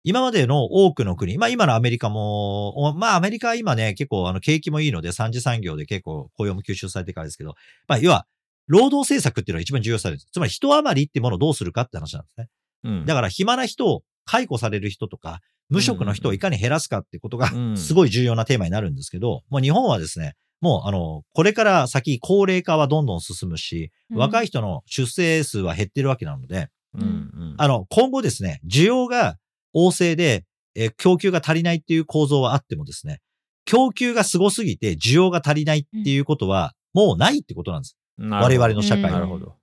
[0.05, 7.55] 今までの多くの国、まあ今のアメリカも、おまあアメリカは今ね、結構あの景気もいいので、三次産業で結構雇用も吸収されてからですけど、
[7.87, 8.27] まあ要は、
[8.73, 10.31] 労働政策っていうのが一番重要されるんです。
[10.33, 12.49] つまり人余りってものをどうするかって話なんですね。
[12.85, 29.37] うんだから暇な人を解雇される人とか、無職の人をいかに減らすかってことがうん すごい重要なテーマになるんですけど、もう日本はですね、もうあの、これから先高齢化はどんどん進むし、うん若い人の出生数は減ってるわけなので、うんうんあの、今後ですね、需要が
[29.75, 33.21] 旺盛で、えー供給が足りないっていう構造はあってもですね、
[33.67, 37.97] 供給がすごすぎて需要が足りないっていうことは、もうないってことなんです。
[38.19, 39.57] 我々の社会はなるほど。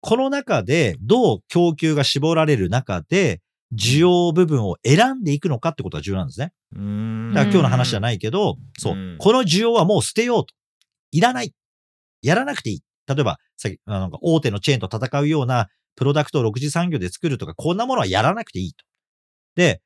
[0.00, 3.40] この中で、どう供給が絞られる中で、
[3.76, 6.52] 需要部分を選んでいくのかってことが重要なんですね。
[6.74, 10.54] うんだから今日の話じゃないけど、そううんこの需要はもう捨てようと。
[11.10, 11.54] いらない。
[12.22, 12.80] やらなくていい。
[13.06, 18.84] 例えば、さっき、あなんか大手のチェーンと戦うようなプロダクトを6次産業で作るとか、こんなものはやらなくていいと。
[19.56, 19.80] で、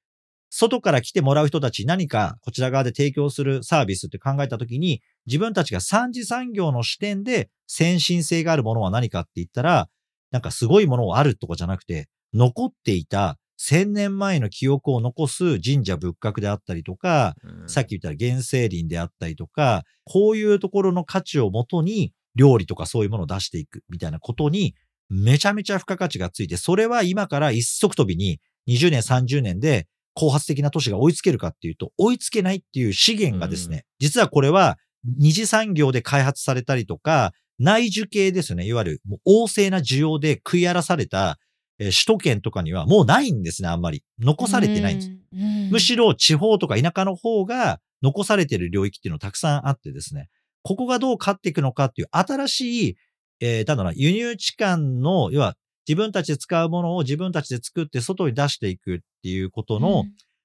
[0.51, 9.89] 外から来てもらう人たちに何かこちら側で提供するサービスって考えたときに、自分たちが三次産業の視点で先進性があるものは何かって言ったら、
[10.31, 17.69] なんかすごいものをあるとかじゃなくて、残っていた千年前の記憶を残す神社仏閣であったりとか、うん。
[17.69, 24.75] さっき言った原生林であったりとか、こういうところの価値をもとに料理とかそういうものを出していくみたいなことに
[25.11, 38.67] めちゃめちゃ付加価値がついて、それは今から一足飛びに20年、30年で後発的な都市が追いつけるかっていうと、追いつけないっていう資源がですね、実はこれは二次産業で開発されたりとか、内需系ですよね。
[38.67, 41.39] いわゆる旺盛な需要で食い荒らされた、
[41.79, 44.05] えー首都圏とかにはもうないんですね、あんまり。
[44.19, 45.09] 残されてないんです。
[45.09, 50.29] うんむしろ地方とか田舎の方が残されてる領域っていうのたくさんあってですね、
[50.63, 52.97] ここがどう勝っていくのかっていう新しい、
[53.41, 55.57] えー、だろうな、輸入地間の、要は
[55.89, 60.05] 自分たちで使うものを自分たちで作って外に出していくっていうことの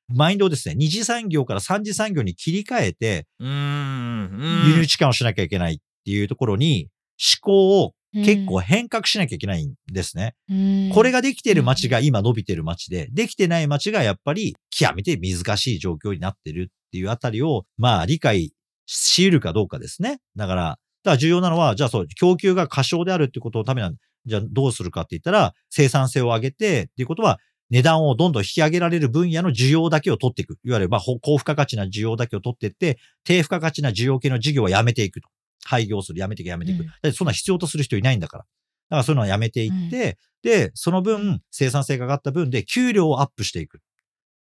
[0.09, 4.67] マインドをですね、二次産業から三次産業に切り替えて、うーん。
[4.67, 6.89] 輸入地間をしなきゃいけないっていうところに
[7.19, 10.35] 思考を結構変革しなきゃいけないんですね。
[10.49, 18.53] うんこれができてる街が今伸びてる街で、できてない街がやっぱり極めて難しい状況になってるっていうあたりを、まあ理解
[18.85, 20.19] し得るかどうかですね。
[20.35, 20.79] だから、だか
[21.11, 23.95] ら重要なのは、じゃあそう、供給が過小であるってことのためなん
[24.27, 30.57] じゃあどうするかって言ったら、生産性を上げてっていうことは、値段をどんどん引き上げられる分野の需要だけを取っていく。
[30.63, 35.29] いわゆる、まあ、ほ高付加価値な需要だけを取っていって、低付加価値な需要系の事業はやめていくと。
[35.65, 36.81] 廃業する、やめていく、やめていく。
[36.81, 38.43] うんだってそんな必要とする人いないんだから。
[38.43, 38.47] だ
[38.89, 43.81] からそういうのはやめていって、で、その分、生産性が上がった分で、給料をアップしていく。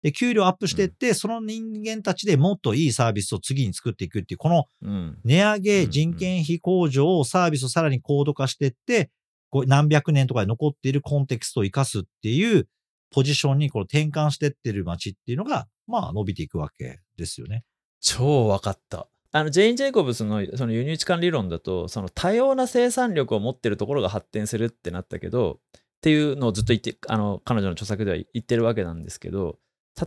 [0.01, 5.19] で、給料アップしていって、その人間たちでもっといいサービスを次に作っていくっていう、このうん。
[5.23, 9.11] 値上うげ、ん人件費向上、サービスをさらに高度化していって、
[9.51, 12.67] こう何百年とかで残っているコンテクストを生かすっていう
[13.11, 17.63] ポジションにこう転換していってる街っていうのが、まあ伸びていくわけですよね。
[17.99, 19.07] 超分かった。
[19.33, 29.57] あのジェイン・ジェイコブスのその輸入地間理論だとその多様な生産力を持ってるところが発展するってなったけどっていうのをずっと言ってあの彼女の著作では言ってるわけなんですけど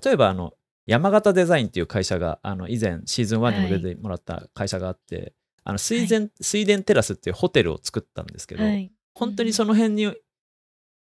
[0.04, 0.52] 例えばあの
[0.86, 10.12] 山形デザインっていう会社があの以前シーズン1にも出てもらった会社があって、あの水前水田テラスっていうホテルを作ったんですけど、はい本当にその辺にあ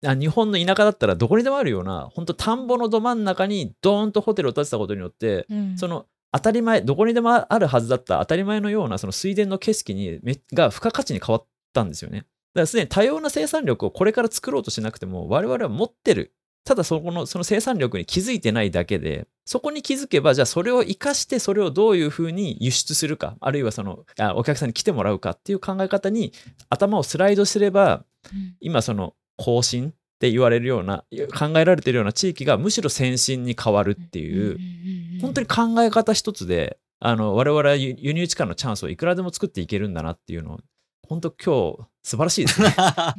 [0.02, 12.18] 日本の田舎だったらどこにでもあるような本当田んぼのど真ん中にドーンとホテルを建てたことによってうんその当たり前どこにでもあるはずだった当たり前のようなその水田の景色にめが付加価値に変わったんですよね。
[12.18, 12.28] だか
[12.60, 16.32] らすでに多様な生産力をこれから作ろうとしなくても我々は持ってる。
[16.64, 26.32] ただそこのその生産力に気づいてないだけでそこに気づけばじゃあそれを生かしてそれをどういうふうに輸出するかあるいはそのあお客さんに来てもらうかっていう考え方に
[26.68, 31.04] 頭をスライドすればうん今その後進って言われるような
[31.38, 34.58] 考えられてるような地域がむしろ先進に変わるっていう
[35.22, 40.58] 本当に考え方一つであの我々は輸入地間のチャンスをいくらでも作っていけるんだなっていうのを
[41.10, 42.68] 本当今日素晴らしいですね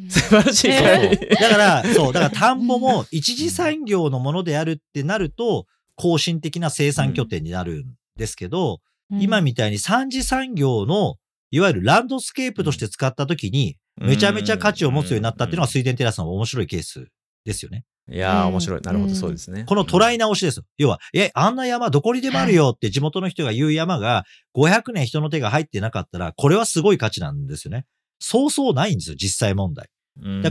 [0.10, 8.80] 素晴らしい回だから、そう、だから田んぼも一次産業のものであるってなると、更新的な生産拠点になるんですけど、
[9.20, 11.16] 今みたいに三次産業の、
[11.52, 17.08] いわゆるランドスケープとして使った時に、めちゃめちゃ価値を持つようになったっていうのが水田テラスの面白いケース
[17.46, 17.84] ですよね。
[18.10, 18.48] いやーうん。
[18.54, 18.82] 面白い。
[18.82, 19.10] なるほど。
[19.10, 19.16] うん。
[19.16, 19.64] そうですね。
[19.68, 20.64] この捉え直しですよ。
[20.78, 24.26] 要は、え、あんな山どこにでもあるよって地元の人が言う山が
[24.56, 27.86] 500年人の手が入ってなかったら、これはすごい価値なんですよね。
[28.20, 29.88] そうそうないんですよ、実際問題。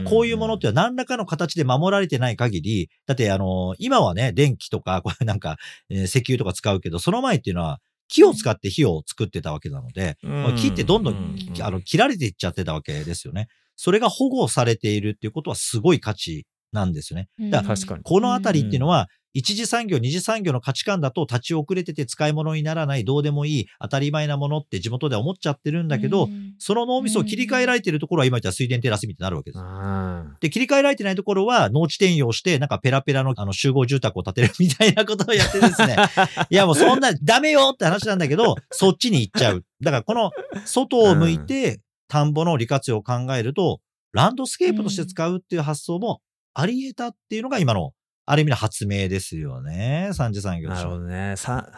[0.01, 5.57] こういうものって何らかの形で守られてない限り、だってあの、今はね、電気とか、これなんか、
[5.91, 7.79] えー石油とか使うけど、その前っていうのは、
[8.11, 13.49] 木を使って火を作ってたわけなので、うんまあ木ってどんどん、うんあの切られていっちゃってたわけですよね。
[13.77, 17.29] それが保護されているっていうことはすごい価値なんですよね。
[17.51, 26.29] だから確かにこのあたりっていうのは、一次産業、二次産業の価値観だと立ち遅れてて使い物にならない、どうでもいい、当たり前なものって地元では思っちゃってるんだけど、
[26.59, 29.63] その脳みそを切り替えられてるところは今言った水田テラスみたいになるわけです。
[29.63, 35.97] うんで、切り替えられてないところは農地転用して、なんかペラペラのあの集合住宅を建てるみたいなことをやってですね。
[36.51, 39.65] いやもうそんなダメよって話なんだけど、そっちに行っちゃう。
[39.81, 40.33] だからこの
[40.65, 43.81] 外を向いて田んぼの利活用を考えると、
[44.13, 46.21] ランドスケープとして使うっていう発想も
[46.55, 47.93] あり得たっていうのが今の、
[48.27, 50.11] ある意味の発明ですよね。
[50.13, 51.35] 三次産業なるほどね。
[51.37, 51.69] さ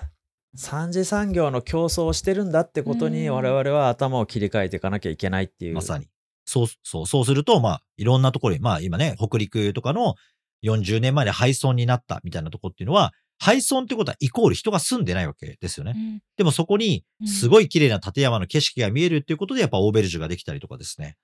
[0.55, 5.75] 三次産業の競争をしてるんだってことにうん我々は頭を切り替えていかなきゃいけないっていう。
[5.75, 6.09] まさに。
[6.45, 10.15] そう、そう、そうすると、まあ、いろんなところに、まあ今ね、北陸とかの
[10.65, 16.23] 40年前に廃村になったみたいなところっていうのは、廃村ってことはイコール人が住んでないわけですよね。
[16.37, 21.17] でもそこに、すごい綺麗な立山の景色が見えるっていうことで、やっぱオーベルジュができたりとかですね。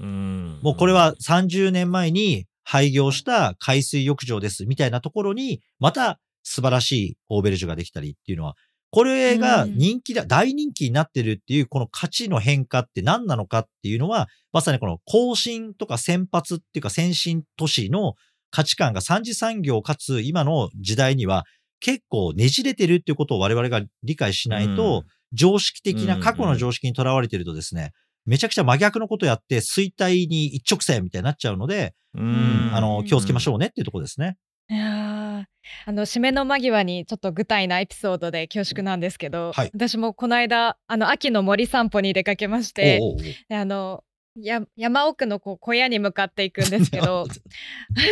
[0.00, 8.56] うんもうこれは30年前に廃業した海水浴場ですみたいなところに、また素晴らしいオーベルジュができたりっていうのは、
[8.90, 18.14] これが人気だ、大人気になってるっていうこの価値の変化って何なのかっていうのは、まさにこの更新とか先発っていうか先進都市の
[18.50, 21.44] 価値観が三次産業かつ今の時代には
[21.80, 27.90] 結構ねじれてるっていうことを我々が理解しないと、常識的な過去の常識にとらわれてるとですね、
[28.26, 34.36] めちゃくちゃ真逆のことやって、衰退に一直線みたいになっちゃうので、ううんんあの、気をつけましょうねっていうところですね。
[34.70, 35.44] いやー
[35.86, 44.04] あの締めの間際にちょっと具体なエピソードで恐縮なんですけど、はい私もこの間あの秋の森散歩に出かけましておうおうおうであの
[44.36, 47.26] や山奥のこう小屋に向かっていくんですけど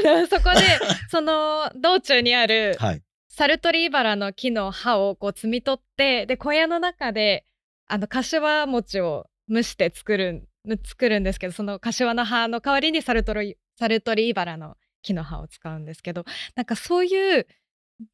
[0.07, 0.61] あのそこで
[1.09, 3.03] その道中にあるはい。
[3.35, 7.47] サルトリーバラの木の葉をこう摘み取ってで小屋の中で
[7.87, 10.43] あの柏餅を蒸して作るん
[10.85, 16.25] 作るんですけどその柏の葉の代わりにサルトリサルトリーバラの木の葉を使うんですけど
[16.55, 17.47] なんかそういう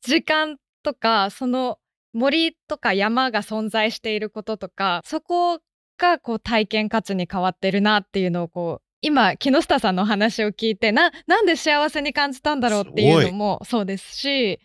[0.03, 1.79] 時間とかその
[2.15, 5.61] 森とか山が存在していることとかそこ
[5.99, 14.59] がこう体験価値に変わってるなっていうのをこう今木下さんの話を聞いてななんで幸せに感じたんだろうっていうのもそうですし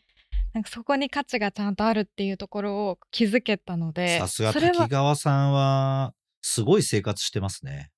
[0.53, 7.89] なんかそこに価値がちゃんとあるっていうところを気づけたのでさすが滝川さんは、すごい生活してますね。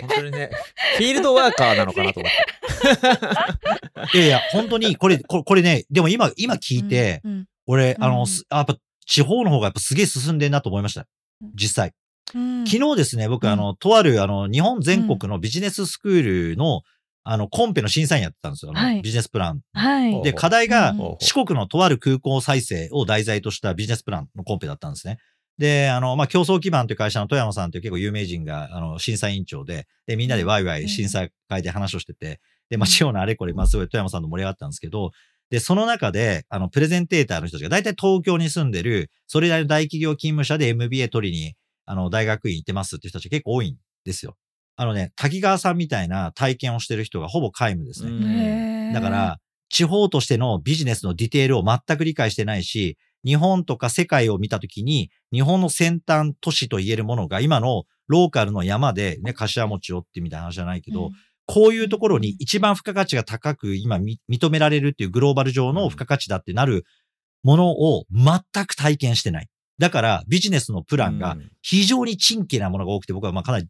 [0.00, 0.50] 本当にね、
[0.96, 2.32] フィールドワーカーなのかなと思っ
[4.10, 4.16] て。
[4.18, 8.76] いやいや、本当に、これ、これこれね、でも今、今聞いて、うん俺、あの、うんすやっぱ
[9.06, 11.06] 地方の方がやっぱすげえ進んでんなと思いました。
[11.54, 11.92] 実際。
[12.34, 16.82] うん昨日ですね、僕、うんあの、とある、あの、日本全国のビジネススクールの、
[17.22, 18.72] あの、コンペの審査員やってたんですよ。
[18.72, 19.60] はいビジネスプラン。
[19.72, 25.18] はいで、課題が四国のとある空港再生を題材としたビジネスプランのコンペだったんですね。
[25.60, 35.10] で、あの、まあ、競争基盤という会社の富山さんという結構有名人が、あの、審査委員長で、で、みんなでワイワイ審査会で話をしてて、で、まあ、地方のあれこれ、まあ、すごい富山さんと盛り上がったんですけど、
[35.50, 41.52] で、その中で、あの、プレゼンテーターの人たちが、大体東京に住んでる、それなりの大企業勤務者で MBA 取りに、
[41.84, 44.36] あの、大学院行ってますっていう人たちが結構多いんですよ。
[44.76, 48.92] あのね、滝川さんみたいな体験をしてる人がほぼ皆無ですね。
[48.94, 61.10] だから、地方としてのビジネスのディテールを全く理解してないし、日本とか世界を見たときに、日本の先端都市と言えるものが今のローカルの山でね、柏餅をってみたいな話じゃないけど、うん。
[61.46, 66.84] こういうところに一番付加価値が高く今み認められるっていうグローバル上の付加価値だってなる
[67.42, 69.48] ものを全く体験してない。
[69.78, 73.66] だからビジネスのプランが非常に珍奇なものが多くて僕はまあかなり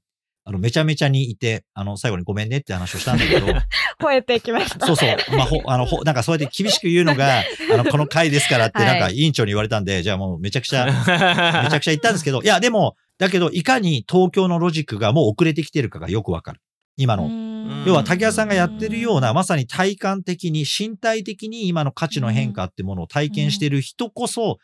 [0.50, 3.46] あのめちゃめちゃにいて、あの最後にごめんねって話をしたんだけど、
[4.02, 5.16] 吠えてきましたそうそう。
[5.36, 10.92] まあ、ほ、あの、ほ、 なんかそうやって厳しく言うのが、あの、 この回ですからって、はいなんか委員長に言われたんで、じゃあもうめちゃくちゃ、め
[11.70, 16.60] ちゃくちゃ言ったんですけど、いや、でも、だけど、いかに東京のロジックがもう遅れてきてるかがよくわかる。
[16.96, 17.28] 今の。
[17.28, 24.58] ん要は、竹谷さんがやってるような、まさに体感的に、身体的に今の価値の変化ってものを体験している人こそ、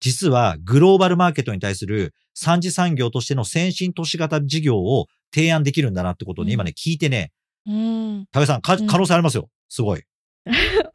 [0.00, 7.32] 実はグローバルマーケットに対する三次産業としての先進都市型事業を提案できるんだなってことをね、うん今ね、聞いてね、
[7.66, 9.48] うん竹谷さん、可能性ありますよ。
[9.68, 10.02] すごい。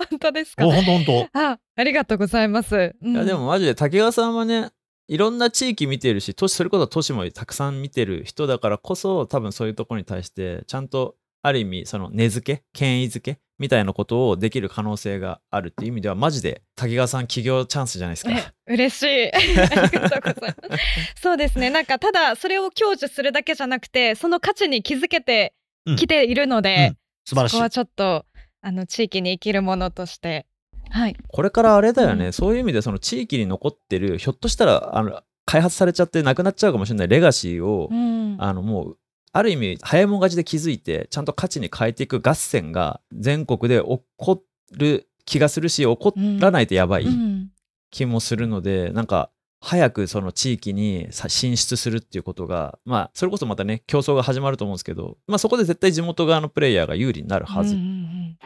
[0.09, 0.65] 本当ですか？
[0.67, 1.27] お、ほんとほんと。
[1.33, 4.69] あありがとうございます、うんいやでもマジで竹川さんはね
[5.07, 18.31] いろんな地域見てるし都市それこそ都市もたくさん見てる人だからこそ多分そういうところに対してちゃんとある意味その根付け権威付けみたいなことをできる可能性があるっていう意味ではマジで竹川さん企業チャンスじゃないですか。
[18.31, 19.29] え嬉しい。
[19.31, 20.21] ありがとうござい
[20.69, 21.21] ます。
[21.21, 21.69] そうですね。
[21.69, 25.53] なんかただそれを享受するだけじゃなくてその価値に気づけて
[25.97, 26.93] きているので、
[27.25, 27.55] 素晴らしい。
[27.55, 27.63] そこ。
[27.63, 28.25] はちょっと
[28.61, 30.47] あの地域に生きるものとして
[30.89, 31.15] はい。
[31.27, 32.33] これからあれだよね、うん。
[32.33, 38.37] そういう意味でその地域に残ってるひょっとしたらあの開発されちゃってなくなっちゃうかもしれないレガシーを、うん。
[38.39, 38.97] あのもう
[39.35, 47.49] ある意味早いもん勝ちで気づいてちゃんと価値に変えていく合戦が全国で起こる気がするし起こらないとやばいうん。
[47.91, 57.75] 気もするので、なんか早くその地域にさ進出するっていうことがまあそれこそまたね競争が始まると思うんですけど、まあ、そこで絶対地元側のプレイヤーが有利になるはず。
[57.75, 58.37] うんうん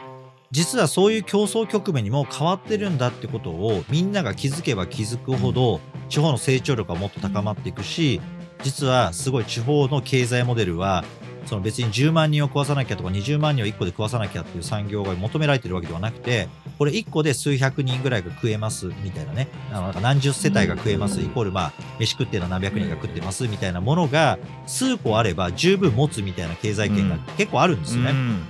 [0.52, 8.20] 実はそういう競争局面にも変わってるんだってことをみんなが気づけば気づくほど地方の成長力がもっと高まっていくし
[8.62, 11.04] 実はすごい地方の経済モデルは
[11.46, 19.48] その別に10万人を食わさなきゃとか20万人を1個で食わさなきゃっていう産業が求められてるわけではなくてこれ1個で数百人ぐらいが食えますみたいなね。
[19.72, 28.10] あの何十世帯が食えますイコールまあ飯食ってるのは何百人が食ってますみたいなものが数個あれば十分持つみたいな経済圏が結構あるんですよね。
[28.10, 28.42] うん。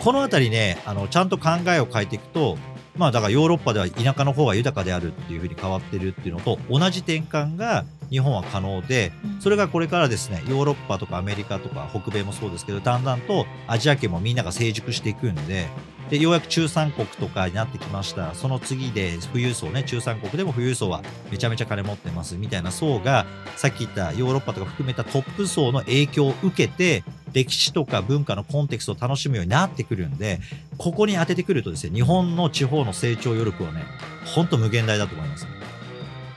[0.00, 2.58] このあたりね、あの、ちゃんと考えを変えていくと、
[2.96, 9.40] まあだからヨーロッパでは田舎の方が豊かであるっていうふうに変わってるっていうのと同じ転換が日本は可能で、うん。
[9.40, 15.66] それがこれからですね、ヨーロッパとかアメリカとか北米もそうですけど、だんだんとアジア圏もみんなが成熟していくんで、
[16.10, 18.34] で、ようやく中産国とかになってきました。
[18.34, 23.26] その次で富裕層ね、中産国でも富裕層はめちゃめちゃ金持ってますみたいな層が、
[23.56, 30.40] さっき言ったヨーロッパとか含めたトップ層の影響を受けて、歴史とか文化のコンテクストを楽しむようになってくるんで、
[30.78, 33.84] ここに当ててくるとですね、日本の地方の成長余力はね、
[34.24, 35.46] ほんと無限大だと思います。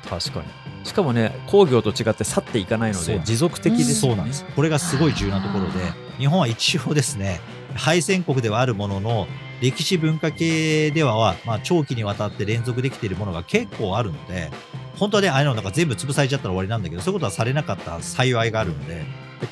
[0.10, 4.46] 確かにしかもね工業と違って去っていかないので持続的ですよねそうなんです。
[4.56, 5.72] これがすごい重要なところで、
[6.18, 7.42] 日本は一応ですね、
[7.76, 9.28] 敗戦国ではあるものの、
[9.62, 14.52] 歴史文化系では、まあ、長期にわたって連続できているものが結構あるので、
[14.98, 19.04] 本当はね、ああいうのなんか全部潰されちゃったら終わりなんだけど、そういうことはされなかった幸いがあるので、で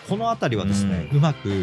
[0.07, 1.53] このあたりはですね、うまく、う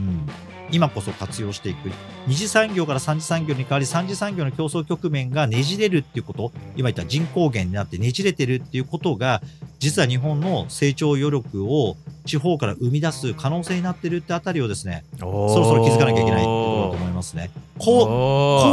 [0.00, 0.26] ん、
[0.72, 1.90] 今こそ活用していく。
[2.26, 9.42] 二次産業から三次産業に変わり、三次産業の競争局面がねじれるっていうこと、今言った人口減になってねじれてるっていうことが、
[9.78, 17.50] 実は日本の成長余力を地方から生み出す可能性になってるってあたりをですね、そそろそろ気づかなきゃいけないってことだと思いますね。
[17.78, 18.06] こう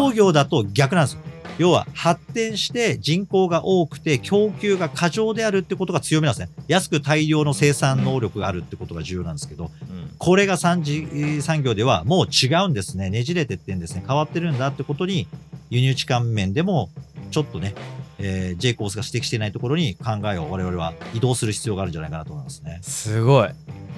[0.10, 1.22] 工業だと逆なんですよ。
[1.60, 6.50] 要は発展して人口が多くて供給が過剰であるってことが強みなんですね。
[6.68, 13.10] 安く大量の生産能力があるってことが重要なんですけど、うんこれが三次産業ではもう違うんですね。
[13.10, 14.04] ねじれてってんですね。
[14.06, 15.28] 変わってるんだってことに
[15.70, 16.90] 輸入置換面でも
[17.32, 17.74] ちょっとね、
[18.18, 22.80] えー、J コースが指摘していないところに考えを我々は移動する必要があるんじゃないかなと思いますね。
[22.82, 23.50] すごい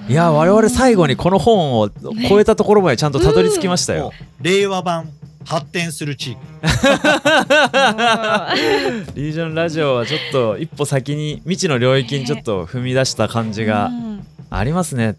[0.08, 1.88] いや我々最後にこの本を
[2.28, 5.08] 超えたところまでちゃんとたどり着きましたよ令和版
[5.44, 6.38] 発展する地域。
[9.14, 15.16] リージョンラジオはちょっと一歩先に未知の領域にちょっと踏み出した感じがうんありますね。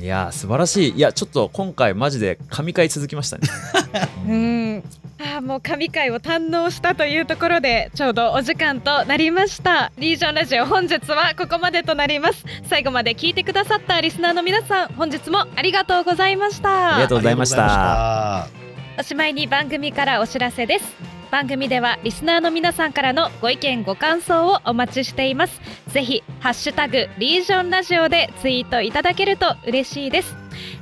[0.00, 0.92] いやー素晴らしい。
[0.92, 3.48] いやちょっと今回マジで神回続きましたね。
[4.28, 4.82] うん
[5.18, 18.65] あーもう神回を堪能したというところでちょうどお時間となりましたリージョンラジオ本日はここまでとなります最後まで聞いてくださったリスナーの皆さん本日もありがとうございましたありがとうございましたありがとうございました
[18.98, 20.94] おしまいに番組からお知らせです。
[21.30, 25.60] 番組ではリスナーの皆さんからのご意見ご感想をお待ちしています。
[25.88, 30.34] ぜひハッシュタグリージョンラジオでツイートいただけると嬉しいです。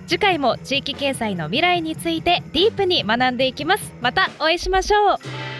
[0.07, 3.93] 次回も地域経済の未来についてディープに学んでいきます。
[4.01, 5.54] またお会いしましょう。